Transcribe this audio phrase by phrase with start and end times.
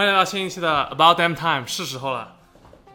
[0.00, 2.34] 欢迎来到新一期的 About Damn Time，是时候了，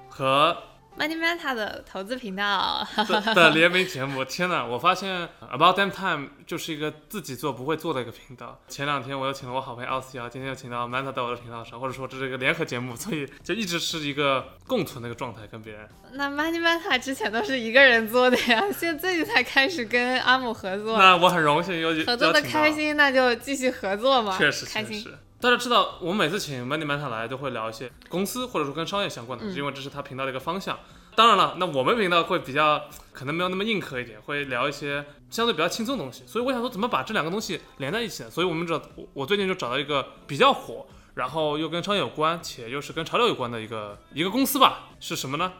[0.09, 0.57] 和
[0.97, 2.83] Money Manta 的投资频道。
[3.07, 4.25] 的的联名节目。
[4.25, 8.59] 天呐，我发现 About Damn Time 就是一个自己做不会做的一个频道。
[8.67, 15.87] 前两天我又请了我好朋友奥斯瑶，今天又请到 Manta 到我的频道上，或者说这是一个联合节目，所以就一直是一个共存的一个状态，跟别人。
[16.13, 20.97] 那 Money Manta 之前都是一个人做的呀，现在最近才开始跟阿姆合作。
[20.97, 24.35] 那我很荣幸有合作的开心，那就继续合作嘛。
[24.35, 25.05] 确实，开心。
[25.39, 30.79] 大家知道，我们每次请 Money Manta 来，都会聊一些公司或者说跟商业相关的，因为这是他频道的一个方向。
[31.15, 36.23] 当然了，那我们频道会比较可能没有那么硬核一点，会聊一些相对比较轻松的东西。
[36.25, 38.29] 所以我想说，怎么把这两个东西连在一起呢？
[38.29, 38.81] 所以我们找
[39.13, 44.89] 我最近就找到一个比较火，然后又跟商业有关，且又是跟潮流有关的一个一个公司吧。
[44.99, 45.53] 是什么呢？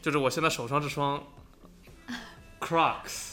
[0.00, 1.22] 就是我现在手上这双
[2.60, 3.31] Crocs。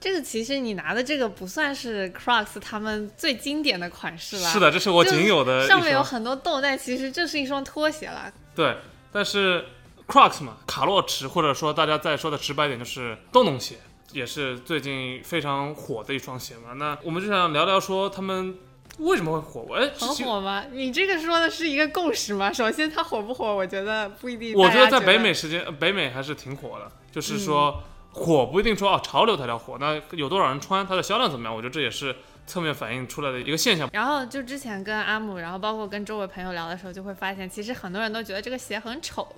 [0.00, 4.48] 这个其实你拿的这个不算是 Crocs 他们最经典的款式了。
[4.48, 5.68] 是的，这是我仅有的。
[5.68, 8.32] 上面有很多洞，但其实这是一双拖鞋了。
[8.54, 8.78] 对，
[9.12, 9.66] 但是
[10.08, 13.76] Crocs 嘛，卡洛驰或者说大家再说的直白点就是洞洞鞋，
[14.12, 16.72] 也是最近非常火的一双鞋嘛。
[16.76, 18.56] 那我们就想聊聊说他们
[19.00, 19.74] 为什么会火？
[19.74, 20.64] 哎，很火吗？
[20.72, 22.50] 你这个说的是一个共识吗？
[22.50, 24.56] 首先它火不火，我觉得不一定。
[24.56, 27.82] 我觉得在北美时间，北美还是挺火的，就是说。
[28.12, 31.54] 火不一定说哦，潮流才叫火，那有多少人穿，它的销量怎么样？
[31.54, 33.88] 我觉得这也是侧面反映出来的一个现象。
[33.92, 39.28] 然后就之前跟阿姆，然后包括跟周围朋友聊的时候，就会发现，其实很多人都觉得这个鞋很丑，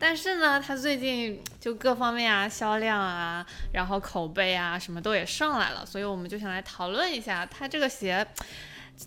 [0.00, 8.26] 但是呢，它最近就各方面啊，销量啊，然后口碑啊，什么都也上来了，所以我们就想来讨论一下，它这个鞋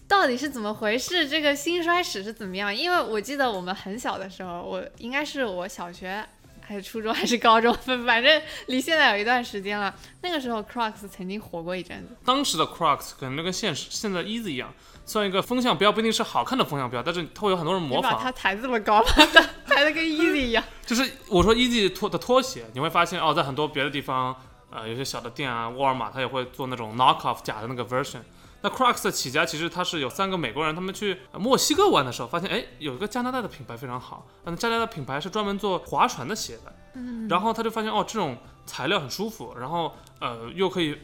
[0.08, 2.74] 到底是怎么回事，这个兴衰史是怎么样？
[2.74, 6.26] 因为我记得我们很小的时候，我应该是我小学。
[6.70, 7.74] 还是初中还是高中，
[8.06, 9.92] 反正离现在有一段时间了。
[10.22, 12.16] 那个时候，Crocs 曾经火过一阵子。
[12.24, 14.72] 当时的 Crocs 可能就跟现实现在 Easy 一样，
[15.04, 18.14] 算一个风向标，不一定是好看的风向标，但是它会有很多人模仿。
[18.14, 19.04] 把它抬这么高，
[19.66, 20.64] 抬的跟 Easy 一样。
[20.86, 24.36] 就是我说 Easy 拖的拖鞋，你会发现哦，在很多别的地方，
[24.70, 28.20] 呃，有些小的店啊，沃尔玛它也会做那种 knock off 假的那个 version。
[28.62, 40.98] 那 Crocs 的起家其实它是有三个美国人，他们去墨西哥玩的时候，发现哎，有一个加拿大的品牌非常好，那加拿大品牌是专门做划船的鞋的，嗯，然后他就发现哦，这种材料很舒服，然后呃又可以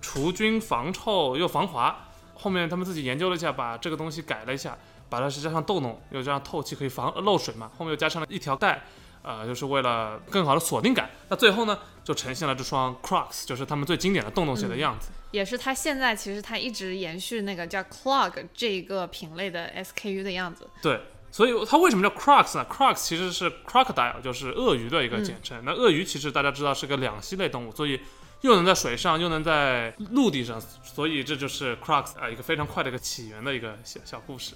[0.00, 4.76] 除菌防臭又防滑，后面他们自己研究了一下，把这个东西改了一下，
[5.08, 8.82] 把它是加上洞洞，又加上透气可以防漏水嘛，后面又加上了一条带。
[9.24, 20.68] 呃，就是为了更好的锁定感，那最后呢，就呈现了这双 Crocs，就是他们最经典的洞洞鞋的样子，也是它现在其实它一直延续那个叫 Clog 这个品类的 SKU 的样子。
[20.80, 21.00] 对，
[21.32, 25.60] 所以它为什么叫 Crocs 呢？Crocs 其实是 crocodile，就是鳄鱼的一个简称。
[25.64, 27.98] 那鳄鱼其实大家知道是个两栖类动物，所以
[28.42, 34.54] 又能在水上，又能在陆地上，所以这就是 Crocs 啊一个非常快的一个起源的一个小小故事。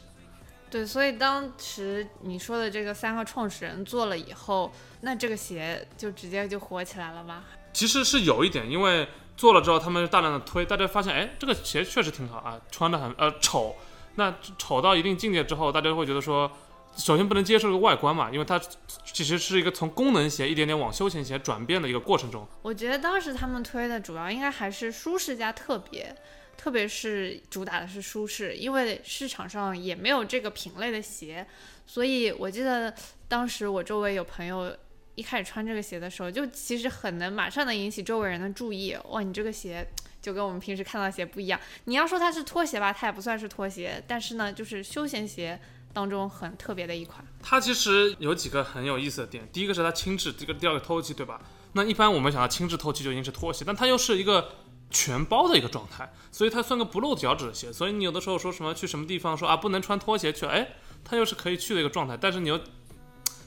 [0.68, 7.44] 对，所以当时你说的这个三个创始人做了以后，那这个鞋就直接就火起来了吗？
[7.72, 13.76] 其实是有一点，因为做了之后，他们大量的推，大家发现，哎，这个鞋确实挺好啊，穿的很呃丑。
[14.14, 16.50] 那丑到一定境界之后，大家会觉得说，
[16.96, 18.58] 首先不能接受这个外观嘛，因为它
[19.04, 22.46] 其实是一个从功能鞋一点点往休闲鞋转变的一个过程中。
[22.62, 26.16] 我觉得当时他们推的主要应该还是舒适加特别。
[26.56, 31.46] 特别是主打的是舒适，因为市场上也没有这个品类的鞋，
[31.86, 32.92] 所以我记得
[33.28, 34.74] 当时我周围有朋友
[35.16, 38.96] 一开始穿这个鞋的时候，就其实很能马上能引起周围人的注意。
[39.10, 39.84] 哇，你这个鞋
[40.22, 41.58] 就跟我们平时看到的鞋不一样。
[41.86, 45.60] 你要说它是拖鞋吧，它也不算是拖鞋，但是呢，就是休闲鞋
[45.92, 47.26] 当中很特别的一款。
[47.42, 51.40] 它其实有几个很有意思的点，第一个是它轻质，这个第二个透气，对吧？
[51.72, 54.48] 那一般我们想到轻质透气就已经是拖鞋，但它又是一个。
[54.88, 57.72] 全包的一个状态，所以它算个不露脚趾的鞋。
[57.72, 62.16] 所以你有的时候说什么去什么地方说啊不能穿拖鞋去，哎，它又是可以去的一个状态。
[62.16, 62.60] 但是你又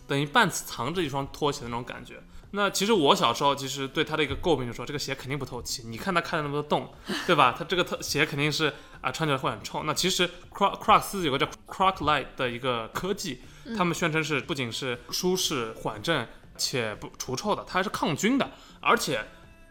[0.10, 2.22] 等于半藏着一双拖鞋的那种感觉。
[2.52, 5.84] 那其实我小时候其实对它的一个诟病就是说这个鞋肯定不透气。
[5.86, 6.92] 你看它开了那么多洞，
[7.28, 7.56] 对吧？
[7.58, 9.84] 它这个特鞋肯定是啊穿起来会很臭。
[9.84, 13.42] 那其实 Croc Crocs 有个叫 Croc Light 的一个科技，
[13.78, 18.50] 他们宣称是不仅是舒适缓震且不除臭的，它还是抗菌的，
[18.82, 19.24] 而且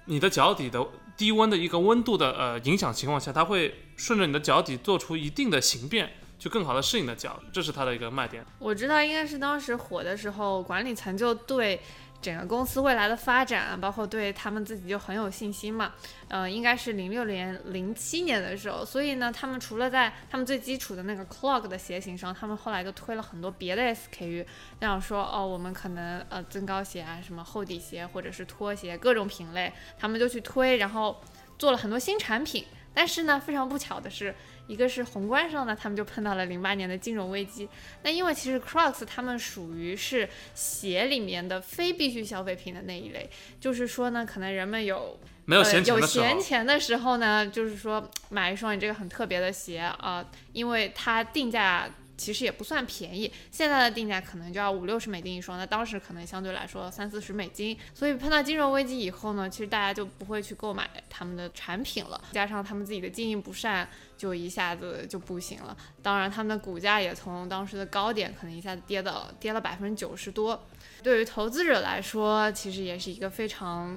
[0.06, 0.86] 你的脚底的。
[1.18, 8.44] 低温的一个温度的呃影响情况下，它会顺着你的脚底做出一定的形变，就更好的适应的脚，这是它的一个卖点。
[8.58, 11.80] 我知道应该是当时火的时候，管理层就对。
[12.20, 15.92] 整个公司未来的发展，包括对他们自己就很有信心嘛。
[16.26, 24.44] 呃，应该是零六年、零七年的时候，所以呢，他们除了在他们最基础的那个 clog 的鞋型上，他们后来就推了很多别的 SKU，
[24.80, 31.20] 这样说哦，我们可能呃增高鞋啊，什么厚底鞋或者是拖鞋，各种品类，他们就去推，然后
[31.56, 32.64] 做了很多新产品。
[32.92, 34.34] 但是呢，非常不巧的是，
[34.68, 37.68] 一个是宏观上呢，他们就碰到了零八年的金融危机。
[38.04, 43.28] 那因为其实 Crocs 他们属于是鞋里面的非必需消费品的那一类，
[43.60, 51.88] 就是说呢，可能人们有没有闲钱有闲钱的时候呢，就是说买一双你这个很特别的鞋啊、因为它定价。
[52.18, 57.78] 其实也不算便宜，现在的定价可能就要五六十美金一双，那当时可能相对来说三四十美金。
[57.94, 65.76] 所以碰到金融危机以后呢，其实大家就不会去购买他们的产品了，加上他们自己的经营不善，就一下子就不行了。
[66.02, 70.60] 当然，他们的股价也从当时的高点可能一下子跌到跌了百分之九十多。
[71.02, 73.96] 对于投资者来说，其实也是一个非常，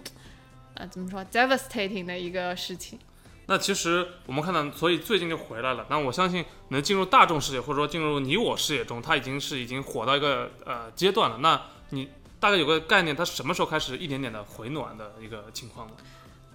[0.76, 3.00] 呃，怎么说，devastating 的一个事情。
[3.48, 5.86] 那其实我们看到，所以最近就回来了。
[5.90, 11.38] 那我相信能进入大众视野，或者说进入你我视野中，它已经是已经火到一个呃阶段了。
[11.40, 12.10] 那你
[12.40, 15.94] 大概有个概念，它什么时候开始一点点的回暖的一个情况呢？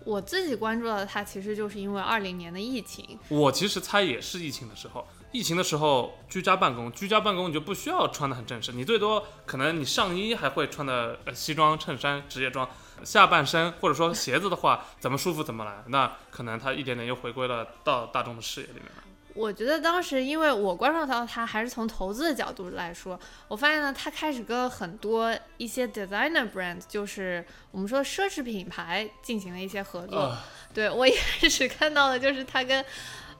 [0.04, 3.18] 我自己关注到的它，其实就是因为二零年的疫情。
[3.28, 12.68] 我其实猜也是疫情的时候，疫情的时候居家办公，居家办公你就不需要穿的很正式，你最多可能你上衣还会穿的呃西装、衬衫、职业装，
[13.04, 19.02] 下半身或者说鞋子的话，怎么舒服怎么来，那可能它一点点又回归了到大众的视野里面了。
[19.34, 30.18] 我觉得当时，因为我关注到它，还是从投资的角度来说，我发现呢，它开始跟很多一些 designer brand，就是我们说奢侈品牌进行了一些合作。
[30.18, 30.38] 呃
[30.74, 32.84] 对我一开始看到的就是它跟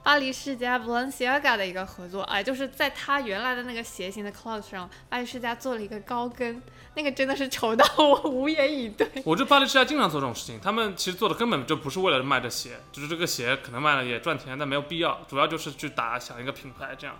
[0.03, 6.61] 巴黎世家 Balenciaga 的一个合作，哎，就是在它原来的那个鞋型的 cloth 上，巴黎世家做了一个高跟，
[6.95, 9.05] 那个真的是丑到我无言以对。
[9.25, 17.15] 我这巴黎世家经常做这种事情，他们其实做的根本就不是为了卖这鞋，就是这个鞋可能卖了也赚钱，但没有必要，主要就是去打响一个品牌这样。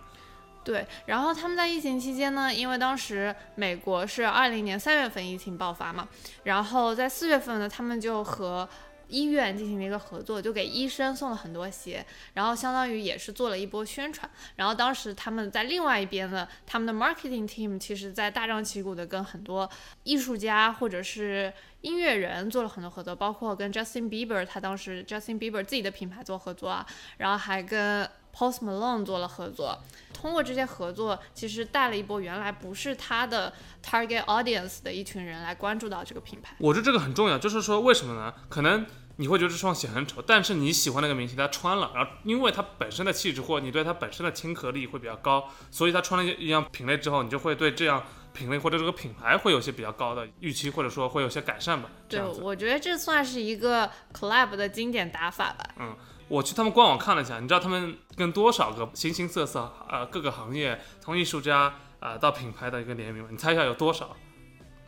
[0.64, 6.06] 对，然后他们在疫情期间呢，因为当时美国是二零年三月份疫情爆发嘛，
[6.44, 8.68] 然后在四月份呢，他们就和
[9.09, 14.30] 医院进行了一个合作，就给医生送了很多鞋，然后相当于也是做了一波宣传。
[14.56, 19.69] 然后当时他们在另外一边呢，他们的 marketing team 其实在大张旗鼓的跟很多
[20.04, 21.51] 艺术家或者是
[21.81, 26.86] 音乐人做了很多合作，包括跟 Justin Bieber，他当时 Justin Bieber 自己的品牌做合作啊，
[27.18, 29.80] 然后还跟 Post Malone 做了合作。
[30.13, 33.54] 通过这些合作，其实带了一波原来不是他的
[33.84, 36.56] target audience 的一群人来关注到这个品牌。
[36.60, 38.34] 我觉得这个很重要，就是说为什么呢？
[38.50, 38.86] 可能
[39.18, 51.90] 你会觉得这双鞋很丑，但是你喜欢那个明星，他穿了，然后因为他本身的气质或你对他本身的亲和力会比较高，所以他穿了一样品类之后，你就会对这样品类或者这个品牌会有些比较高的预期，或者说会有些改善吧。
[52.10, 55.95] 对，我觉得这算是一个 collab 的经典打法吧。
[56.28, 63.30] 我去他们官网看了一下，你知道他们跟多少个形形色色呃各个行业从艺术家啊、呃到品牌的一个联名吗？
[63.32, 64.16] 你猜一下有多少？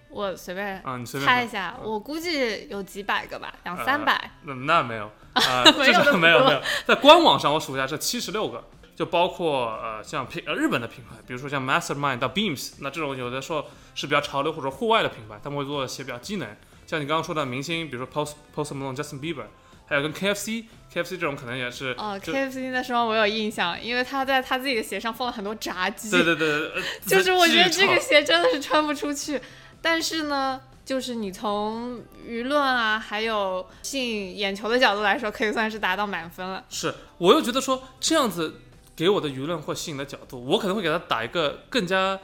[0.10, 4.32] 我随便啊、你随便猜一下，我估计有几百个吧，两三百。
[4.44, 16.50] 那那没有，啊、 没至少有那么多 没有没有，在官网上我数一下是七十六个，就包括呃像品呃日本的品牌，比如说像 Mastermind 到 Beams，那这种有的时候是比较潮流或者户外的品牌，他们会做一些比较机能，
[16.88, 19.46] 像你刚刚说的明星，比如说 Post Post Malone、Justin Bieber，
[19.90, 26.12] 还有跟 KFC KFC 这种可能也是，哦，KFC 那双我有印象，因为他在他自己的鞋上放了很多炸鸡。
[26.12, 29.42] 对对对，呃 就是我觉得这个鞋真的是穿不出去，
[29.82, 36.64] 但是呢，就是你从舆论啊，还有吸引眼球的角度来说，可以算是达到满分了。
[36.70, 38.62] 是，我又觉得说这样子
[38.96, 42.20] 给我的舆论或吸引的角度，我可能会给他打一个更加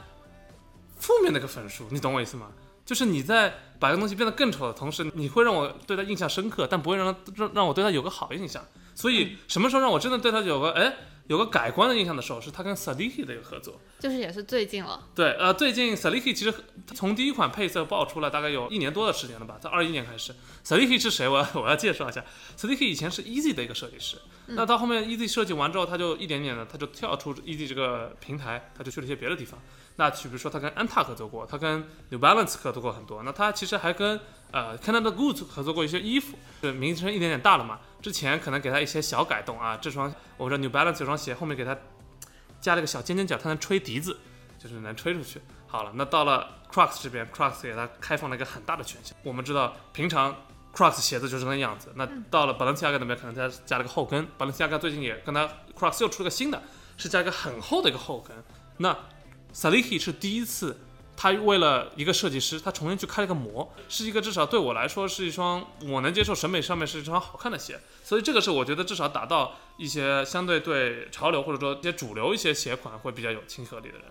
[0.98, 2.48] 负面的一个分数，你懂我意思吗？
[2.84, 8.62] 就是你在把一个东西变得更丑的同时，你会让我对他印象深刻，但不会让他让让我对他有个好印象。
[8.96, 10.92] 所以什么时候让我真的对他有个哎
[11.28, 13.80] 有个改观的印象的时候，是他跟 Saliki 的一个合作。
[13.98, 16.54] 就是也是最近了，对，呃，最近 Saliki 其实
[16.94, 20.34] 从第一款配色爆出来大概有一年多的时间了吧，在二一年开始。
[20.64, 21.26] Saliki 是谁？
[21.28, 22.24] 我要 我要介绍一下
[22.56, 29.60] ，Saliki 以前是 Easy 的一个设计师，那到后面 Easy 设计完之后，他就一点点的他就跳出 Easy 这个平台，他就去了一些别的地方。
[29.96, 34.20] 那比如说他跟安踏合作过，他跟 New Balance 合作过很多，那他其实还跟
[34.56, 37.78] 呃 Canada Goose 合作过一些衣服，就名声一点点大了嘛。
[38.00, 41.76] 之前可能给他一些小改动啊，这双我说 New Balance 这双鞋后面给他
[42.58, 44.16] 加了个小尖尖角，它能吹笛子，
[44.58, 45.42] 就是能吹出去。
[45.66, 49.14] 好了，那到了 Crocs 这边，Crocs 给它开放了一个很大的权限。
[49.22, 50.34] 我们知道，平常
[50.72, 51.92] Crocs 鞋子就是那样子。
[51.94, 54.26] 那到了 Balenciaga 那边，可能它加了个后跟。
[54.38, 55.46] Balenciaga 最近也跟它
[55.78, 56.62] Crocs 又出了个新的，
[56.96, 58.34] 是加一个很厚的一个后跟。
[58.78, 58.96] 那
[59.52, 60.78] Saliki 是第一次，
[61.16, 67.80] 他为了一个设计师，他重新去开了个模，是一个至少对我来说是一双我能接受审美上面是一双好看的鞋。
[68.04, 74.04] 所以这个是我觉得至少达到一些相对对潮流或者说一些主流一些鞋款会比较有亲和力的人。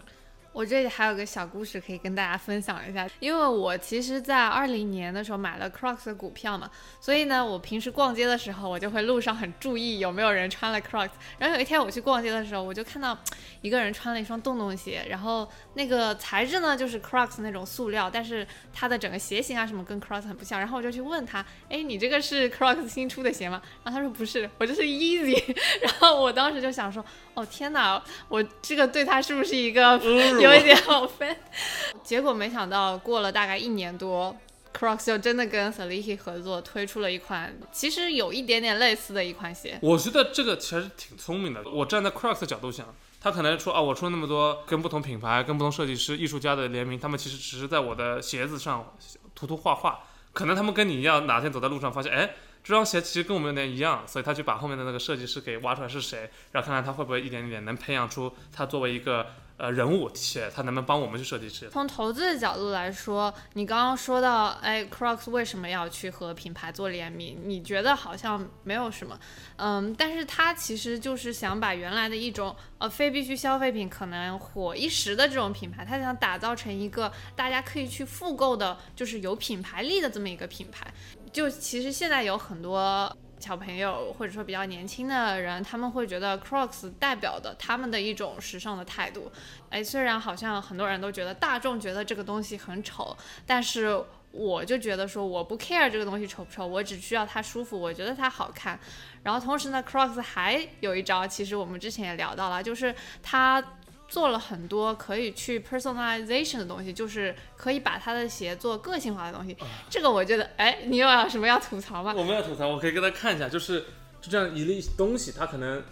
[0.56, 6.72] 我这里还有个小故事可以跟大家分享一下，因为我其实，在二零年的时候买了 Crocs 的股票嘛，
[7.02, 11.10] 所以呢，我平时逛街的时候，我就会路上很注意有没有人穿了 Crocs。
[11.38, 13.18] 然后有一天我去逛街的时候，我就看到
[13.60, 20.58] 一个人穿了一双洞洞鞋，然后那个材质呢就是 Crocs 那种塑料，但是它的整个鞋型啊什么跟 Crocs 很不像。
[20.58, 23.62] 然后我就去问他，哎，你这个是 Crocs 新出的鞋吗？
[23.84, 25.54] 然后他说不是，我这是 Easy。
[25.84, 30.00] 然后我当时就想说，哦天哪，我这个对他是不是一个？
[30.46, 31.36] 有一点好分，
[32.04, 34.36] 结果没想到过了大概一年多
[34.78, 39.80] ，Crocs 就真的跟 Saliki 合作推出了一款，其实有一点点类似的一款鞋。
[39.82, 41.64] 我觉得这个其实挺聪明的。
[41.70, 48.94] 我站在 Crocs 的角度想，他可能说啊，我出了那么多跟不同品牌、跟不同设计师、艺术家的联名，他们其实只是在我的鞋子上
[49.34, 50.00] 涂涂画画。
[50.34, 59.28] 可能他们跟你一样，哪天走在路上发现，哎，这双鞋其实跟我们有点一样，所以他就把后面的那个设计师给挖出来是谁，然后看看他会不会一点点能培养出他作为一个。
[59.58, 61.70] 呃，人物且他能不能帮我们去设计师？
[61.70, 67.40] 从投资的角度来说，你刚刚说到，哎，Crocs 为什么要去和品牌做联名？
[67.42, 69.18] 你觉得好像没有什么，
[69.56, 80.86] 嗯，但是他其实就是想把原来的一种呃非必需消费品可能火一时的这种品牌，他想打造成一个大家可以去复购的，就是有品牌力的这么一个品牌。
[81.32, 83.16] 就其实现在有很多。
[83.40, 89.32] 小朋友或者说比较年轻的人，他们会觉得 Crocs 代表的他们的一种时尚的态度。
[89.70, 93.16] 哎，虽然好像很多人都觉得大众觉得这个东西很丑，
[93.46, 98.80] 但是我就觉得说我不 care 这个东西丑不丑，我只需要它舒服，我觉得它好看。
[99.24, 103.64] 然后同时呢，Crocs 还有一招，其实我们之前也聊到了，就是它。
[104.08, 109.56] 做了很多可以去 personalization 的东西，就是可以把他的鞋做个性化的东西。
[109.90, 112.14] 这个我觉得，哎，你有什么要吐槽吗？
[112.16, 113.82] 我没有吐槽，我可以给大家看一下，就是
[114.22, 115.84] 就这样一类东西，它可能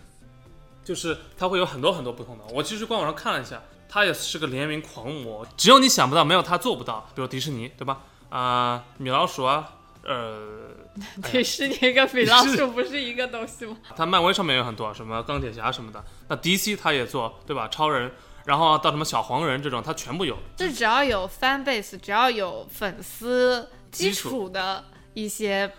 [0.84, 2.44] 就是它会有很多很多不同的。
[2.54, 7.10] 我其实官网上看了一下，它也是个联名狂魔，只有你想不到，没有他做不到。
[7.16, 8.02] 比如迪士尼，对吧？
[8.30, 10.72] 啊，米老鼠啊，呃。
[11.32, 13.76] 迪士尼跟米老鼠不是一个东西吗？
[13.98, 16.06] 它漫威上面有很多，什么钢铁侠什么的。
[16.28, 17.68] 那 DC 它也做，对吧？
[17.68, 18.12] 超人，
[18.46, 20.38] 然后到什么小黄人这种，它全部有。
[20.56, 25.72] 就只要有 fan base，只要有粉丝基础的一些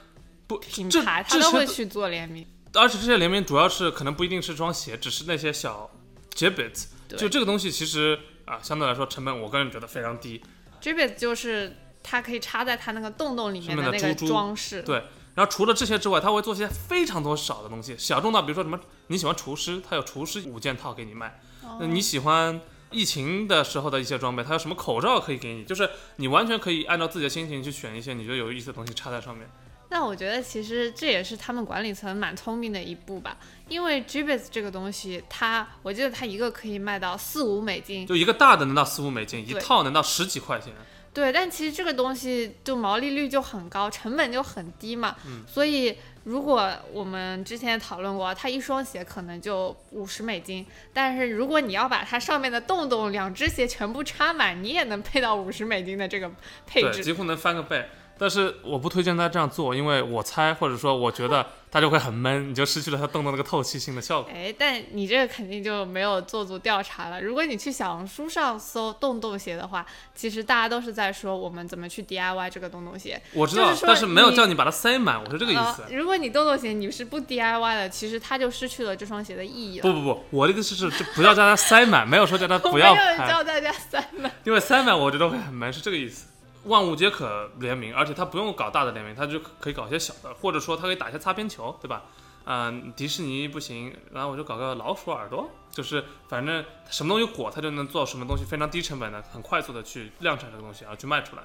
[0.48, 2.44] 不品牌，它都会去做联名。
[2.72, 5.88] 而且这些联名主要是可能不一定是双鞋，只是那些小
[6.34, 6.86] Jibbit，。
[7.16, 10.42] 就这个东西其实啊，相对来说成本，我个人觉得非常低。
[10.82, 11.76] Jibbit 就是。
[12.04, 14.82] 它可以插在它那个洞洞里面的那个装饰。
[14.82, 15.02] 对，
[15.34, 21.40] 然后除了这些之外，它会做些非常多少的东西，小众到比如说什么，你喜欢厨师，它有厨师五件套给你卖。
[21.80, 25.64] 那你喜欢疫情的时候的一些装备，它有什么口罩可以给你？
[25.64, 29.48] 就是你完全可以按照自己的心情去选一些你觉得有意思的东西插在上面。
[29.90, 33.36] 那我觉得其实这也是他们管理层蛮聪明的一步吧，
[33.68, 40.72] 因为 Jibbitz 这个东西，它我记得它一个可以卖到四五美金，就一个大的能到四五美金，一套能到十几块钱。
[41.14, 45.14] 对，但其实这个东西就毛利率就很高，成本就很低嘛。
[45.24, 45.44] 嗯。
[45.46, 56.30] 所以如果我们之前讨论过，它一双鞋可能就五十美金，但是如果你要把它上面的洞洞两只鞋全部插满，你也能配到五十美金的这个
[56.66, 57.04] 配置。
[57.04, 57.86] 几乎能翻个倍。
[58.18, 64.30] 但是我不推荐他这样做，因为我猜或者说我觉得它就会很闷，你就失去了它洞洞那个透气性的效果。
[64.32, 67.20] 哎，但你这个肯定就没有做足调查了。
[67.20, 73.20] 如果你去小红书上搜洞洞鞋的话，其实大家都是在说我们怎么去 DIY 这个洞洞鞋。
[73.32, 75.82] 我知道，但是没有叫你把它塞满，我是这个意思。
[75.90, 79.82] 如果你洞洞鞋你是不 DIY 的，其实它就失去了这双鞋的意义了。
[79.82, 82.94] 不不不，我的意思是就不要叫它塞满，没有说叫它 不要。
[82.94, 86.26] 没有叫大家塞满，因为塞满我觉得会很闷，是这个意思。
[86.64, 92.04] 万物皆可联名，而且它不用搞大的联名，它就可以搞一些小的，或者说它可以打一些擦边球，对吧？
[92.46, 101.42] 嗯，迪士尼不行，然后我就搞个老鼠耳朵，就是反正什么东西火，它就能做什么东西，非常低成本的，很快速的去量产这个东西，然后去卖出来。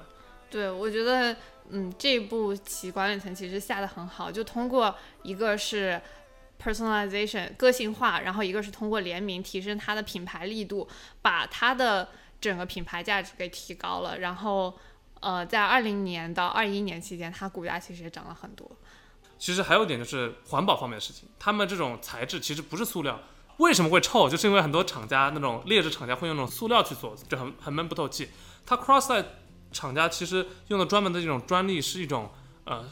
[0.50, 1.34] 对，我觉得，
[1.70, 5.98] 嗯，这一步其管理层其实下的很好，就通过一个是
[6.62, 10.86] personalization 个性化，然后一个是通过联名提升它的品牌力度，
[11.22, 12.08] 把它的
[12.42, 14.78] 整个品牌价值给提高了，然后。
[15.20, 18.70] 呃，在二零年到二一年期间，它股价其实也涨了很多。
[19.38, 23.20] 其实还有一点就是环保方面的事情，他们这种材质其实不是塑料，
[23.58, 24.28] 为什么会臭？
[24.28, 28.28] 就是因为很多厂家那种劣质厂家会用那种塑料去做，就很很闷不透气。
[28.66, 29.24] 它 Crossline
[29.72, 32.30] 厂家其实用的专门的这种专利是一种
[32.64, 32.84] 呃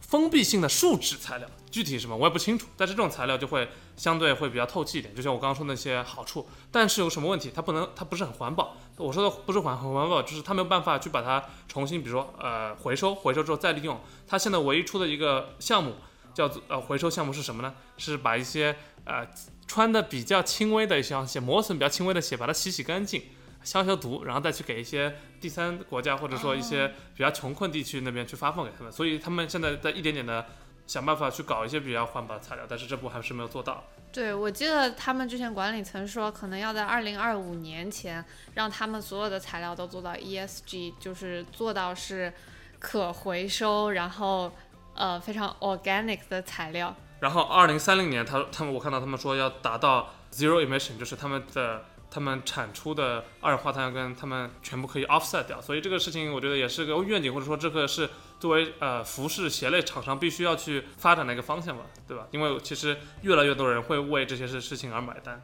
[0.00, 1.48] 封闭性的树脂材料。
[1.70, 6.46] 具体什么我也不清楚，但是这种材料就会相对会比较透气一点，就像我刚刚说那些好处。
[6.70, 7.50] 但是有什么问题？
[7.54, 8.76] 它不能，它不是很环保。
[8.98, 14.00] 我说的不是环很环保，就是它没有办法去把它重新，比如说呃回收，回收之后再利用。
[14.26, 15.94] 它现在唯一出的一个项目
[16.34, 17.74] 叫做呃回收项目是什么呢？
[17.96, 19.26] 是把一些呃
[19.66, 23.22] 穿的比较轻微的一双鞋，磨损比较轻微的鞋，把它洗洗干净，
[23.62, 28.92] 消消毒，然后再去给一些第三国家或者说一些比较穷困地区那边去发放给他们。
[28.92, 30.46] 所以他们现在在一点点的
[30.86, 33.84] 想办法去搞一些比较环保的材料，但是这步还是没有做到。
[34.12, 38.24] 对，我记得他们之前管理层说，可能要在二零二五年前
[38.54, 42.32] 让他们所有的材料都做到 ESG，就是做到是
[42.78, 44.50] 可回收，然后
[44.94, 46.94] 呃非常 organic 的材料。
[47.20, 55.60] 然后二零三零年，他他们我看到他们说要达到 zero emission，就是他们的他们产出的二氧化碳跟他们全部可以 offset 掉。
[55.60, 62.26] 所以这个事情我觉得也是个愿景，或者说这个是作为呃服饰鞋类厂商必须要去发展的一个方向吧，对吧？
[62.30, 65.42] 因为其实越来越多人会为这些事事情而买单。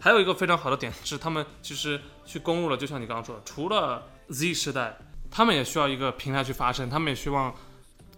[0.00, 4.96] 还有一个非常好的点是，他们其实去攻入了，就像你刚刚说的，除了 Z 时代，
[5.30, 7.52] 他们也需要一个平台去发声，他们也希望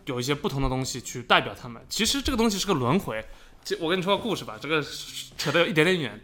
[0.04, 1.82] 有一些不同的东西去代表他们。
[1.88, 3.24] 其实这个东西是个轮回。
[3.64, 4.82] 这我跟你说个故事吧，这个
[5.38, 6.20] 扯得有一点点远。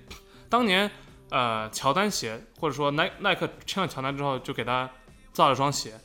[0.48, 0.90] 当年
[1.30, 4.88] 呃，乔丹鞋或者说耐耐克签了乔丹之后，就给他
[5.32, 5.98] 造了双鞋，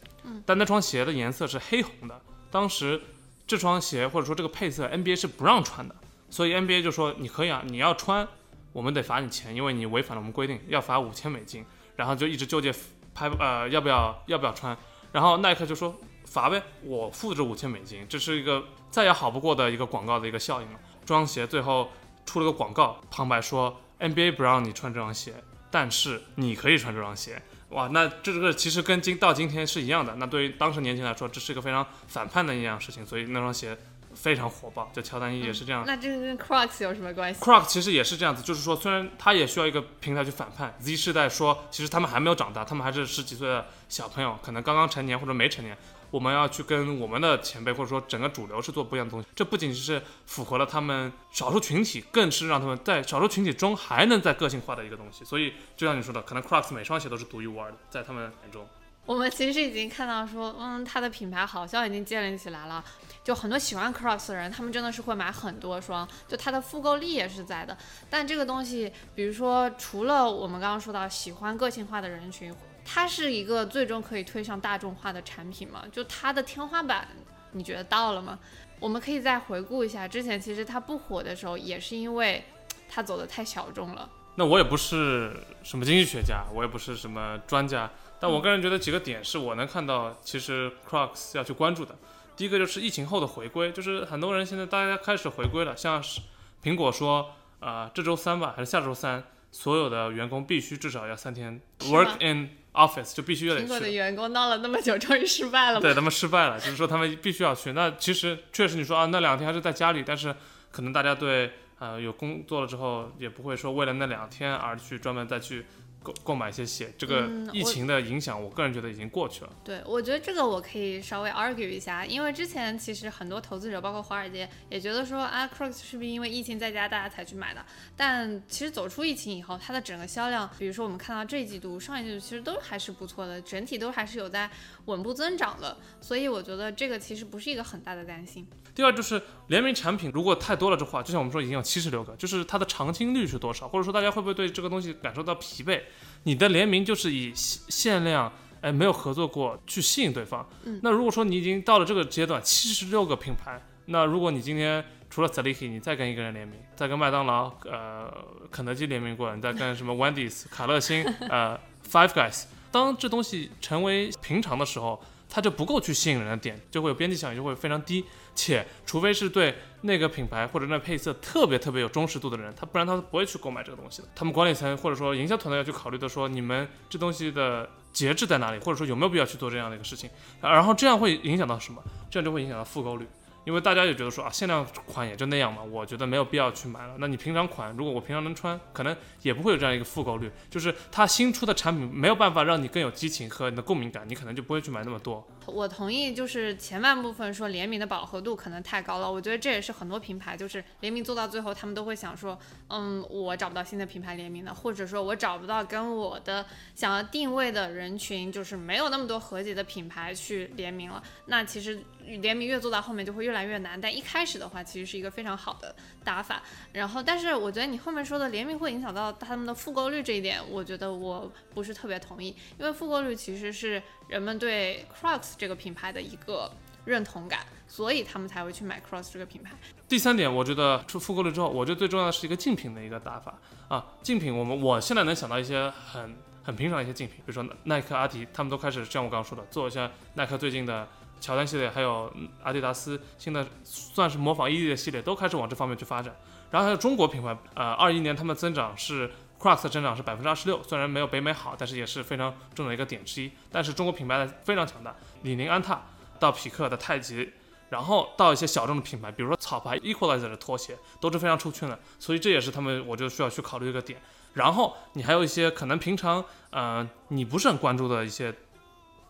[0.45, 2.21] 但那双鞋的颜色是黑红的。
[2.49, 3.01] 当时
[3.47, 5.95] 这双鞋或者说这个配色 NBA 是不让穿的，
[6.29, 8.27] 所以 NBA 就说你可以啊，你要穿。
[8.73, 11.65] 我们得罚你钱，因为你违反了我们规定，要罚五千美金。
[11.97, 12.73] 然后就一直纠结
[13.13, 14.75] 拍呃要不要要不要穿。
[15.11, 15.93] 然后耐克就说
[16.25, 20.79] 罚呗，我付这五千美金，这是一个再也好不过的一个广告的一个效应了。
[21.01, 21.91] 这双鞋最后
[22.25, 25.33] 出了个广告，旁白说 NBA 不让你穿这双鞋，
[25.69, 27.41] 但是你可以穿这双鞋。
[27.71, 30.15] 哇，那这个其实跟今到今天是一样的。
[30.15, 33.77] 那对于当时年轻人来说，这是一个非常反叛的一样事情，所以那双鞋。
[34.13, 35.85] 非常火爆，就乔丹一也是这样。
[35.87, 45.77] 那这个跟 Crocs 有什么关系？Crocs 其实也是这样子，就是说，虽然他也需要一个平台去反叛 Z 世代，说其实他们还没有长大，他们还是十几岁的小朋友，可能刚刚成年或者没成年。
[46.11, 49.27] 我们要去跟我们的前辈或者说整个主流是做不一样的东西。
[49.33, 55.25] 这不仅是符合了他们少数群体，更是让他们在少数群体中还能在个性化的一个东西。
[55.25, 58.67] 所以就像你说的，可能 Crocs 每双鞋都是独一无二的，在他们眼中。
[59.05, 62.83] 我们其实已经看到说，嗯，它的品牌好像已经建立起来了。
[63.23, 67.75] 就很多喜欢 Crocs 的人，他们真的是会买很多双，就它的复购力也是在的。
[68.09, 72.53] 但这个东西，比如说除了我们刚刚说到喜欢个性化的人群，
[72.83, 75.83] 它是一个最终可以推向大众化的产品吗？
[75.91, 77.07] 就它的天花板，
[77.51, 78.37] 你觉得到了吗？
[78.79, 82.43] 我们可以再回顾一下，之前其实它不火的时候，也是因为
[82.89, 84.09] 它走的太小众了。
[84.35, 91.95] 那我也不是什么经济学家，我也不是什么专家，但我个人觉得几个点是我能看到，其实 Crocs 要去关注的。
[92.35, 96.21] 第一个就是疫情后的回归，就是很多人现在大家开始回归了，像是
[96.63, 103.65] 苹果说，呃，这周三吧，还是下周三，所有的员工必须至少要三天 work in office，就必须要得去。
[103.65, 105.79] 苹果的员工闹了那么久，终于失败了。
[105.81, 107.73] 对他们失败了，就是说他们必须要去。
[107.73, 110.35] 那其实确实你说啊，那两天还是在家里，但是
[110.71, 115.65] 可能大家对呃有工作了之后，也不会说为了那两天而去专门再去。
[116.03, 119.53] 购购买一些鞋，这个疫情的影响，我个人觉得已经过去了。
[119.63, 127.65] 对，我觉得这个我可以稍微 argue 一下，因为之前其实很多投资者，包括华尔街，也觉得说啊，Crocs 是不是因为疫情在家大家才去买的？
[127.95, 134.49] 但其实走出疫情以后，它的整个销量，比如说我们看到这一季度、上一季度，其实都还是不错的，整体都还是有在
[134.85, 135.77] 稳步增长的。
[135.99, 138.47] 所以我觉得这个其实不是一个很大的担心。
[138.73, 143.67] 第二就是联名产品如果太多了的话，就像我们说已经有七十六个，就是它的长青率是多少？
[143.67, 145.81] 或者说大家会不会对这个东西感受到疲惫？
[146.23, 150.47] 你的联名就是以限量，哎，没有合作过去吸引对方。
[150.63, 158.11] 嗯，那如果说你已经到了这个阶段，七十六个品牌，那如果你今天除了 s a l i k i 你再跟一个人联名，再跟麦当劳、呃，
[158.51, 165.01] 肯德基联名过，你再跟什么 Wendy's、卡乐星、呃，Five Guys，当这东西成为平常的时候。
[165.33, 168.03] 它就不够去吸引人的点，就会有边际效应，就会非常低。
[168.35, 174.09] 且除非是对那个品牌或者那配色特别特别有忠实度的人，他不然他不会去购买这个东西的。
[174.13, 180.09] 他们管理层或者说营销团队要去考虑的说，你们这东西的节制在哪里，或者说有没有必要去做这样的一个事情。
[180.41, 181.81] 然后这样会影响到什么？
[182.09, 183.07] 这样就会影响到复购率。
[183.43, 186.95] 因为大家也觉得说啊，限量款也就那样嘛，我觉得没有必要去买了。
[186.99, 190.31] 那你平常款，如果我平常能穿，可能也不会有这样一个复购率。
[190.49, 195.25] 就是它新出的产品没有办法让你更有激情和你的共鸣感，你可能就不会去买那么多。
[195.47, 199.11] 我同意，就是前半部分说联名的饱和度可能太高了。
[199.11, 202.37] 我觉得这也是很多品牌就是联名做到最后，他们都会想说，
[202.69, 211.01] 嗯，我找不到新的品牌联名的，或者说我找不到跟我的想要定位的人群，就是没有那么多合集的品牌去联名了。
[211.25, 211.81] 那其实
[212.21, 213.31] 联名越做到后面就会越。
[213.31, 216.43] 来越难，但一开始的话，其实是一个非常好的打法。
[216.73, 226.51] 然后，但是我觉得你后面说的联名会影响到他们的复购率这一点，我觉得我不是特别同意，因为复购率其实是人们对 Crocs 这个品牌的一个
[226.83, 229.51] 认同感，所以他们才会去买 Crocs 这个品牌。
[229.87, 233.33] 第三点，我觉得出复购率之后，我觉得最重要的是一个竞品的一个打法
[233.69, 240.85] 啊，竞品我们我现在能想到一些很很平常的一些竞品，比如说耐克、阿迪，他们都开始像我刚刚说的，做一下耐克最近的
[241.21, 242.11] 乔丹系列，还有
[242.43, 246.13] 阿迪达斯现在算是模仿伊利的系列，都开始往这方面去发展。
[246.49, 253.31] 然后还有中国品牌，呃，二一年他们增长是 Crocs 的增长是百分之二十六，虽然没有北美好，但是也是非常重要的一个点之一。
[253.51, 255.81] 但是中国品牌的非常强大，李宁、安踏
[256.19, 257.31] 到匹克的太极，
[257.69, 264.01] 然后到一些小众的品牌，比如说草牌 Equalizer 的拖鞋都是非常出圈的，所以这也是他们我就需要去考虑一个点。
[264.33, 268.33] 然后你还有一些可能平常呃你不是很关注的一些。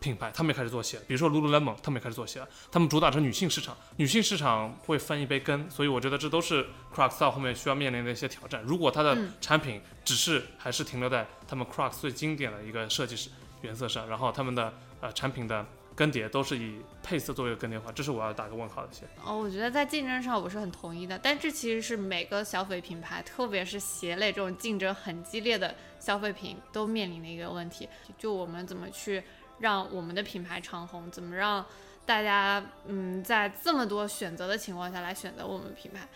[0.02, 2.50] 品牌，他们也开始做鞋，比如说 Lululemon，他们也开始做鞋了。
[2.72, 8.64] 他们主打成女性市场，女性市场会分一杯羹，所以我觉得这都是 Crocs 到后面需要面临的一些挑战。
[8.64, 13.30] 如果它的产品只是还是停留在他们 Crocs 最经典的一个设计师
[13.62, 15.64] 原色上，然后他们的呃产品的
[15.96, 19.04] 更迭都是以配色作为更迭的话，这是我要打个问号的鞋。
[19.24, 27.88] 哦，我觉得在竞争上我是很同意的，但这其实是每个消费品牌，特别是鞋类这种竞争很激烈的消费品都面临的一个问题，
[28.18, 29.22] 就我们怎么去。
[29.62, 31.66] 让我们的品牌长红，怎么让
[32.06, 36.08] 大家嗯在这么多选择的情况下来选择我们品牌？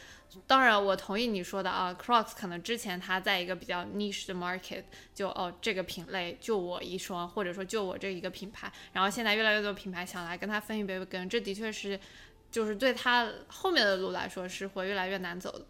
[0.46, 11.98] 当然，我同意你说的啊，Crocs 可能之前它在一个比较 niche 的 market，就哦这个品类就我一双，或者说就我这一个品牌，然后现在越来越多品牌想来跟它分一杯羹，这的确是
[12.52, 15.66] 就是对它后面的路来说是会越来越难走的。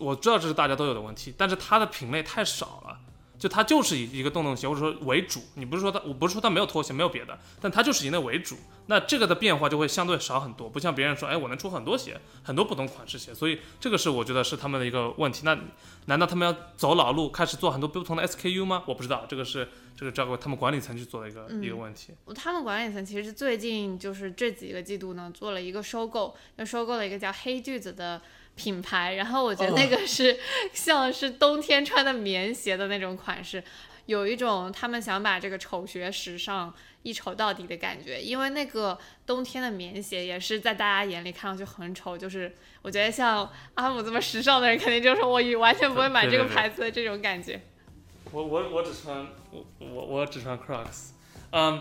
[0.00, 2.98] 我知道这是大家都有的问题，但是它的品类太少了。
[3.38, 15.42] 就它就是以一个洞洞鞋或者说为主，你不是说它，我不是说它没有拖鞋，没有别的，但它就是以那为主，那这个的变化就会相对少很多，不像别人说，哎，我能出很多鞋，很多不同款式鞋，所以这个是我觉得是他们的一个问题。
[15.44, 15.56] 那
[16.06, 18.82] 难道他们要走老路，开始做很多不同的 SKU 吗？
[18.86, 22.14] 我不知道，这个是这个交给他们管理层去做的一个一个问题。
[22.34, 28.20] 他们管理层其实最近就是这几个季度呢，做了一个收购，那收购了一个叫黑句子的。
[28.58, 30.36] 品牌，然后我觉得那个是
[30.74, 33.62] 像是冬天穿的棉鞋的那种款式，
[34.06, 38.20] 有一种他们想把这个丑学时尚一丑到底的感觉。
[38.20, 47.60] 因为那个冬天的棉鞋也是在大家眼里看上去很丑，就是我觉得像阿姆这么时尚的人，肯定就是我完全不会买这个牌子的这种感觉。
[48.32, 51.12] 我我我只穿我我我只穿 Crocs，
[51.52, 51.80] 嗯，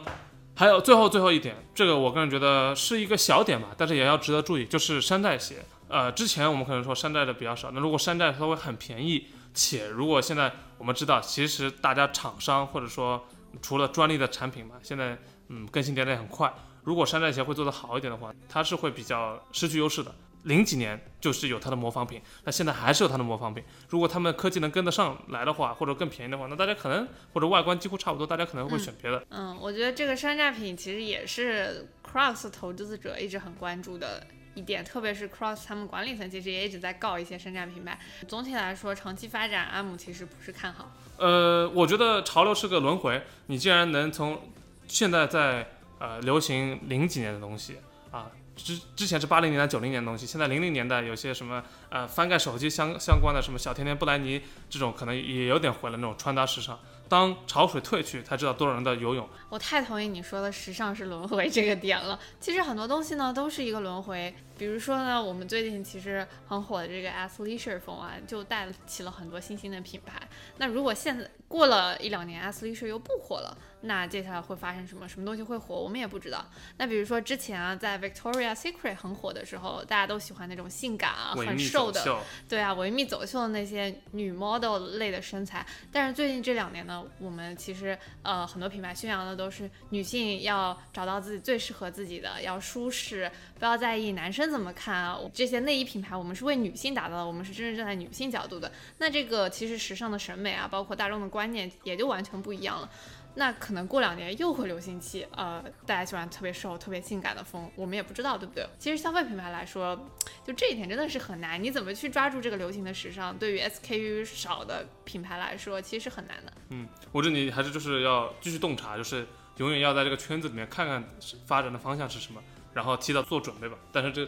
[0.55, 5.57] 还有最后最后一点，这个我个人觉得是一个小点吧，但是也要值得注意，就是山寨鞋。
[5.89, 13.25] 呃，之前我们可能说山寨的比较少，那如果山寨稍微很便宜，且如果现在我们知道，其实大家厂商或者说
[13.61, 20.13] 除了专利的产品嘛，现在嗯更新迭代很快，如果山寨鞋会做得好一点的话，它是会比较失去优势的。
[20.43, 23.61] 零几年就是有它的模仿品，那现在还是有它的模仿品。
[23.89, 29.21] 如果他们科技能跟得上来的话，或者更便宜的话，那大家可能或者外观几乎差不多，大家可能会选别的。
[29.29, 34.25] 嗯，我觉得这个山寨品其实也是 Crocs 投资者一直很关注的。
[34.57, 37.99] 一点，特别是 Cross 他们管理层其实也一直在告一些山寨品牌。
[38.27, 40.91] 总体来说，长期发展，阿姆其实不是看好。
[41.17, 43.21] 呃，我觉得潮流是个轮回。
[43.45, 44.51] 你既然能从
[44.87, 45.67] 现在在
[45.99, 47.77] 呃流行零几年的东西
[48.09, 54.41] 啊，之之前是八零年代、九零年的东西，现在零零年代有些什么呃翻盖手机相相关的什么小甜甜布兰妮
[54.71, 56.79] 这种，可能也有点毁了那种穿搭时尚。
[57.09, 59.27] 当潮水退去，才知道多少人在游泳。
[59.49, 62.19] 我太同意你说的时尚是轮回这个点了。
[62.39, 64.33] 其实很多东西呢都是一个轮回。
[64.57, 70.19] 比如说呢，我们最近其实很火的这个 athleisure 风啊，就带起了很多新兴的品牌。
[70.57, 75.07] 那如果现在过了一两年，athleisure 又不火了，那接下来会发生什么？
[75.07, 75.75] 什么东西会火？
[75.75, 76.43] 我们也不知道。
[76.77, 85.63] 那比如说之前啊，在 Victoria Secret 很火的时候，大家都喜欢那种性感啊、很瘦的，对啊，维密走秀的那些女 model 类的身材。
[85.91, 94.49] 但是最近这两年呢，我们其实呃很多品牌宣扬的都是女性要找到自己最适合自己的，要舒适，不要在意男生。
[94.49, 95.19] 怎么看啊？
[95.33, 98.71] 这些内衣品牌，我们是为女性打造的，我们是真正站在女性角度的。
[98.97, 102.89] 那这个其实时尚的审美啊，包括大众的观念，也就完全不一样了。
[103.37, 108.67] 那可能过两年又会流行起，呃，大家喜欢特别瘦、特别性感的风，我们也不知道，对不对？
[108.79, 109.95] 其实消费品牌来说，
[110.43, 111.61] 就这一点真的是很难。
[111.63, 113.37] 你怎么去抓住这个流行的时尚？
[113.37, 116.51] 对于 SKU 少的品牌来说，其实是很难的。
[116.69, 121.03] 嗯，我觉得你还是就是要继续洞察，就是永远要在这个圈子里面看看
[121.45, 122.41] 发展的方向是什么。
[122.73, 124.27] 然后提早做准备吧，但是这，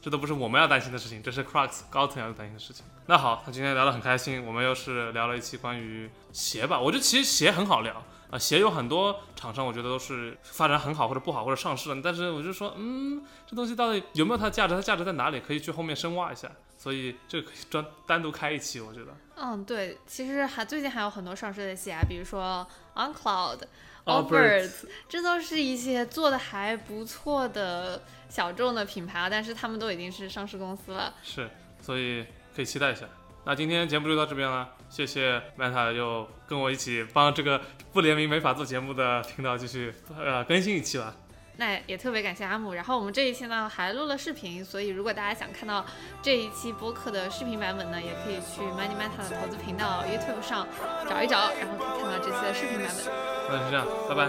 [0.00, 2.82] 这都不是我们要担心的事情，这是 Crocs 高层要担心的事情。
[3.04, 6.80] 那好，那今天聊得很开心，我们又是聊了一期关于鞋吧。
[6.80, 14.74] 我觉得其实鞋很好聊啊，鞋有很多厂商，我觉得都是发展很好或者不好或者上市了，但是我就说，嗯，这东西到底有没有它的价值？
[14.74, 15.40] 它价值在哪里？
[15.40, 16.50] 可以去后面深挖一下。
[16.76, 19.08] 所以这个可以专单独开一期，我觉得。
[19.36, 23.58] 嗯，对，其实还最近还有很多上市的鞋啊，比如说 On Cloud。
[24.06, 31.14] Allbirds，这都是一些做的还不错的小众的品牌啊，但是他们都已经是上市公司了。
[31.22, 31.50] 是，
[31.82, 32.24] 所以
[32.56, 33.06] 可以期待一下。
[33.44, 37.60] 那今天节目就到这边了，谢谢 Meta 又跟我一起帮这个
[37.92, 41.14] 不联名没法做节目的频道继续呃更新一期吧。
[41.56, 42.74] 那也特别感谢阿木。
[42.74, 45.84] 然后我们这一期呢还录了视频，所以如果大家想看到
[46.20, 50.66] 这一期播客的视频版本呢，也可以去 Money Mata 的投资频道 YouTube 上
[51.08, 53.14] 找一找，然后可以看到这期的视频版本。
[53.48, 54.28] 那就这样，拜拜。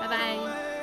[0.00, 0.73] 拜拜。